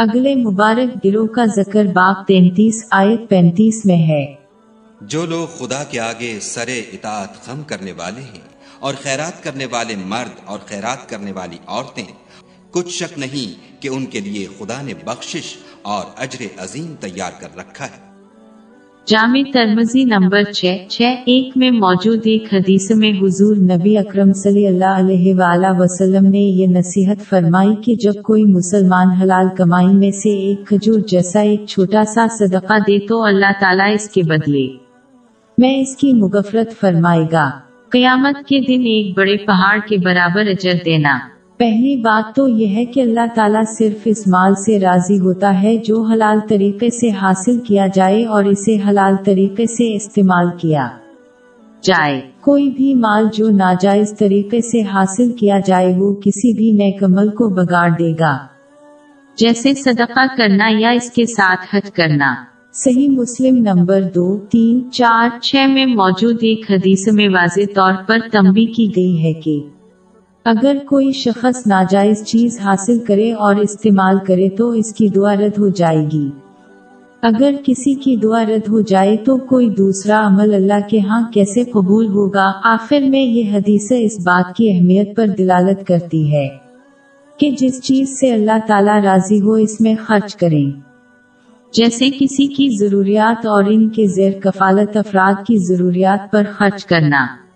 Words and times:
اگلے 0.00 0.34
مبارک 0.34 1.04
دلوں 1.04 1.26
کا 1.26 1.44
ذکر 1.44 1.84
باپ 1.84 2.26
تینتیس 2.26 2.86
آیت 2.90 3.20
پینتیس 3.28 3.84
میں 3.84 4.08
ہے۔ 4.08 4.34
جو 5.00 5.26
لوگ 5.26 5.46
خدا 5.46 5.84
کے 5.84 6.00
آگے 6.00 6.38
سر 6.40 6.64
اطاعت 6.68 7.44
خم 7.44 7.62
کرنے 7.62 7.92
والے 7.92 8.20
ہیں 8.20 8.40
اور 8.78 8.94
خیرات 9.02 9.44
کرنے 9.44 9.66
والے 9.66 9.96
مرد 9.96 10.40
اور 10.44 10.58
خیرات 10.66 11.08
کرنے 11.08 11.32
والی 11.32 11.56
عورتیں، 11.66 12.04
کچھ 12.70 12.88
شک 12.88 13.18
نہیں 13.18 13.82
کہ 13.82 13.88
ان 13.88 14.06
کے 14.06 14.20
لیے 14.20 14.46
خدا 14.58 14.82
نے 14.82 14.94
بخشش 15.04 15.56
اور 15.82 16.04
اجر 16.16 16.44
عظیم 16.58 16.94
تیار 17.00 17.30
کر 17.40 17.48
رکھا 17.56 17.84
ہے۔ 17.84 18.07
جامع 19.08 19.42
ترمزی 19.52 20.04
نمبر 20.04 20.42
چھ 20.42 20.76
چھ، 20.88 21.02
ایک 21.02 21.56
میں 21.56 21.70
موجود 21.70 22.20
ایک 22.24 22.54
حدیث 22.54 22.90
میں 22.90 23.12
حضور 23.22 23.56
نبی 23.56 23.98
اکرم 23.98 24.32
صلی 24.32 24.66
اللہ 24.66 24.94
علیہ 24.96 25.34
وآلہ 25.34 25.66
وسلم 25.78 26.26
نے 26.26 26.38
یہ 26.38 26.66
نصیحت 26.66 27.16
فرمائی 27.28 27.76
کہ 27.84 27.94
جب 27.94 28.22
کوئی 28.22 28.44
مسلمان 28.44 29.10
حلال 29.10 29.46
کمائی 29.56 29.86
میں 29.86 30.10
سے 30.10 30.30
ایک 30.30 30.66
کھجور 30.66 31.00
جیسا 31.00 31.40
ایک 31.40 31.64
چھوٹا 31.68 32.04
سا 32.04 32.26
صدقہ 32.38 32.78
دے 32.86 33.06
تو 33.06 33.24
اللہ 33.24 33.52
تعالیٰ 33.60 33.94
اس 33.94 34.10
کے 34.10 34.22
بدلے۔ 34.22 34.68
میں 35.58 35.80
اس 35.80 35.96
کی 35.96 36.12
مغفرت 36.12 36.80
فرمائے 36.80 37.24
گا۔ 37.32 37.50
قیامت 37.88 38.48
کے 38.48 38.60
دن 38.60 38.80
ایک 38.80 39.18
بڑے 39.18 39.36
پہاڑ 39.36 39.78
کے 39.88 39.96
برابر 39.96 40.40
اجر 40.40 40.72
دینا۔ 40.84 41.18
پہلی 41.58 41.96
بات 41.96 42.36
تو 42.36 42.48
یہ 42.48 42.66
ہے 42.66 42.84
کہ 42.84 43.00
اللہ 43.00 43.34
تعالیٰ 43.34 43.62
صرف 43.78 43.98
اس 44.04 44.26
مال 44.26 44.54
سے 44.54 44.80
راضی 44.80 45.18
ہوتا 45.18 45.62
ہے 45.62 45.76
جو 45.76 46.02
حلال 46.02 46.38
طریقے 46.48 46.90
سے 46.90 47.10
حاصل 47.10 47.58
کیا 47.58 47.86
جائے 47.94 48.24
اور 48.24 48.44
اسے 48.44 48.76
حلال 48.88 49.14
طریقے 49.24 49.66
سے 49.66 49.94
استعمال 49.94 50.46
کیا 50.60 50.88
جائے۔ 51.82 52.20
کوئی 52.40 52.70
بھی 52.70 52.94
مال 52.94 53.26
جو 53.32 53.48
ناجائز 53.48 54.14
طریقے 54.18 54.60
سے 54.60 54.82
حاصل 54.82 55.32
کیا 55.32 55.58
جائے 55.66 55.94
وہ 55.96 56.14
کسی 56.14 56.56
بھی 56.56 56.70
نیک 56.70 57.04
عمل 57.04 57.28
کو 57.28 57.48
بگاڑ 57.48 57.90
دے 57.90 58.12
گا۔ 58.20 58.38
جیسے 59.36 59.74
صدقہ 59.74 60.36
کرنا 60.36 60.68
یا 60.78 60.90
اس 60.90 61.10
کے 61.10 61.26
ساتھ 61.26 61.76
حج 61.76 61.90
کرنا۔ 61.90 62.34
صحیح 62.72 63.08
مسلم 63.08 63.56
نمبر 63.56 64.02
دو، 64.14 64.38
تین، 64.38 64.90
چار، 64.92 65.28
چھ 65.42 65.56
میں 65.68 65.86
موجود 65.86 66.36
ایک 66.40 66.70
حدیث 66.70 67.08
میں 67.12 67.28
واضح 67.28 67.60
طور 67.74 67.92
پر 68.06 68.18
تمبی 68.32 68.66
کی 68.66 68.88
گئی 68.96 69.24
ہے 69.24 69.32
کہ 69.32 69.60
اگر 70.50 70.76
کوئی 70.86 71.12
شخص 71.12 71.66
ناجائز 71.66 72.24
چیز 72.24 72.60
حاصل 72.60 72.98
کرے 72.98 73.32
اور 73.32 73.54
استعمال 73.54 74.18
کرے 74.26 74.48
تو 74.48 74.70
اس 74.70 74.94
کی 74.94 75.08
دعا 75.08 75.34
رد 75.34 75.58
ہو 75.58 75.68
جائے 75.68 76.06
گی۔ 76.12 76.30
اگر 77.22 77.54
کسی 77.66 77.94
کی 77.94 78.16
دعا 78.16 78.44
رد 78.44 78.68
ہو 78.68 78.80
جائے 78.80 79.16
تو 79.16 79.36
کوئی 79.36 79.70
دوسرا 79.70 80.26
عمل 80.26 80.54
اللہ 80.54 80.88
کے 80.90 81.00
ہاں 81.00 81.32
کیسے 81.32 81.64
قبول 81.64 82.06
ہوگا؟ 82.06 82.52
آخر 82.64 83.00
میں 83.00 83.20
یہ 83.20 83.52
حدیث 83.52 83.92
اس 83.98 84.18
بات 84.26 84.56
کی 84.56 84.72
اہمیت 84.72 85.16
پر 85.16 85.26
دلالت 85.26 85.86
کرتی 85.86 86.32
ہے 86.32 86.48
کہ 87.36 87.50
جس 87.50 87.82
چیز 87.82 88.20
سے 88.20 88.32
اللہ 88.32 88.66
تعالی 88.66 89.00
راضی 89.04 89.40
ہو 89.40 89.52
اس 89.52 89.80
میں 89.80 89.94
خرچ 90.06 90.36
کریں۔ 90.36 90.80
جیسے 91.72 92.10
کسی 92.18 92.46
کی 92.46 92.76
ضروریات 92.78 93.46
اور 93.46 93.64
ان 93.68 93.88
کے 93.88 94.06
زیر 94.06 94.32
کفالت 94.40 94.96
افراد 94.96 95.46
کی 95.46 95.58
ضروریات 95.58 96.32
پر 96.32 96.42
خرچ 96.52 96.86
کرنا۔ 96.86 97.47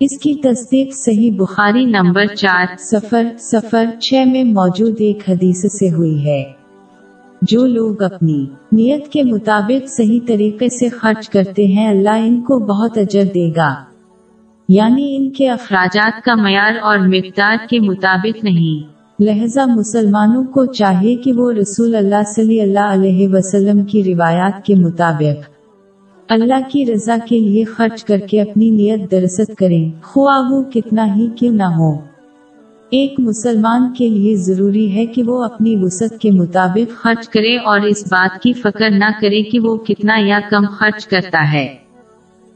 اس 0.00 0.18
کی 0.18 0.34
تصدیق 0.34 0.94
صحیح 0.94 1.30
بخاری 1.36 1.84
نمبر 1.84 2.26
چار 2.26 2.66
سفر 2.78 3.26
سفر 3.38 3.84
چھ 4.00 4.24
میں 4.26 4.44
موجود 4.44 4.94
ایک 4.98 5.30
حدیث 5.30 5.72
سے 5.78 5.90
ہوئی 5.90 6.26
ہے۔ 6.26 6.44
جو 7.42 7.66
لوگ 7.66 8.02
اپنی 8.02 8.46
نیت 8.72 9.08
کے 9.08 9.22
مطابق 9.22 9.88
صحیح 9.88 10.20
طریقے 10.26 10.68
سے 10.68 10.88
خرچ 10.88 11.28
کرتے 11.28 11.66
ہیں، 11.66 11.88
اللہ 11.88 12.10
ان 12.10 12.40
کو 12.40 12.58
بہت 12.58 12.98
اجر 12.98 13.22
دے 13.34 13.50
گا۔ 13.56 13.74
یعنی 14.68 15.16
ان 15.16 15.30
کے 15.30 15.50
اخراجات 15.50 16.24
کا 16.24 16.34
معیار 16.34 16.72
اور 16.82 16.98
مقدار 16.98 17.56
کے 17.70 17.80
مطابق 17.80 18.44
نہیں۔ 18.44 18.96
لہذا 19.22 19.64
مسلمانوں 19.66 20.44
کو 20.44 20.64
چاہیے 20.64 21.16
کہ 21.16 21.32
وہ 21.32 21.52
رسول 21.52 21.94
اللہ 21.94 22.22
صلی 22.36 22.60
اللہ 22.60 22.80
علیہ 22.80 23.28
وسلم 23.28 23.84
کی 23.84 24.04
روایات 24.04 24.64
کے 24.64 24.74
مطابق 24.74 25.55
اللہ 26.28 26.68
کی 26.68 26.86
رضا 26.86 27.16
کے 27.28 27.40
لیے 27.40 27.64
خرچ 27.64 28.04
کر 28.04 28.18
کے 28.18 28.42
اپنی 28.42 28.70
نیت 28.70 29.10
درست 29.10 29.50
کریں۔ 29.58 29.90
خواہ 30.02 30.50
وہ 30.50 30.62
کتنا 30.62 31.16
ہی 31.16 31.26
کیوں 31.36 31.52
نہ 31.52 31.62
ہو۔ 31.62 31.92
ایک 32.90 33.14
مسلمان 33.18 33.92
کے 33.98 34.08
لیے 34.08 34.36
ضروری 34.36 34.94
ہے 34.94 35.06
کہ 35.06 35.22
وہ 35.22 35.44
اپنی 35.44 35.76
وسعت 35.76 36.20
کے 36.20 36.30
مطابق 36.30 37.02
خرچ 37.02 37.28
کرے 37.28 37.56
اور 37.56 37.80
اس 37.80 38.04
بات 38.06 38.42
کی 38.42 38.52
فکر 38.52 38.90
نہ 38.90 39.04
کرے 39.20 39.42
کہ 39.42 39.60
وہ 39.60 39.76
کتنا 39.76 40.14
یا 40.18 40.40
کم 40.50 40.64
خرچ 40.70 41.06
کرتا 41.06 41.52
ہے۔ 41.52 41.74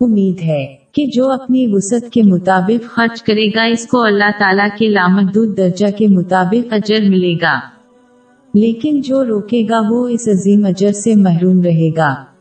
امید 0.00 0.42
ہے 0.42 0.76
کہ 0.92 1.06
جو 1.06 1.30
اپنی 1.30 1.66
وسعت 1.72 2.12
کے 2.12 2.22
مطابق 2.22 2.84
خرچ 2.84 3.22
کرے 3.22 3.48
گا، 3.48 3.62
اس 3.62 3.86
کو 3.86 4.02
اللہ 4.02 4.30
تعالیٰ 4.38 4.68
کے 4.78 4.88
لامحدود 4.88 5.56
درجہ 5.56 5.86
کے 5.98 6.08
مطابق 6.08 6.72
اجر 6.72 7.08
ملے 7.08 7.34
گا۔ 7.42 7.60
لیکن 8.54 9.00
جو 9.00 9.24
روکے 9.24 9.66
گا، 9.70 9.80
وہ 9.90 10.08
اس 10.08 10.28
عظیم 10.28 10.66
اجر 10.66 10.92
سے 10.92 11.14
محروم 11.14 11.62
رہے 11.62 11.90
گا۔ 11.96 12.31